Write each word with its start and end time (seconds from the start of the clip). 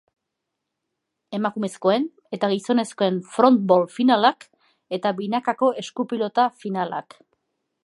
Emakumezkoen 1.39 2.07
eta 2.37 2.49
gizonezkoen 2.53 3.19
frontball 3.35 3.85
finalak 3.99 4.49
eta 4.99 5.15
binakako 5.21 5.73
eskupilota 5.85 6.49
finalak. 6.65 7.21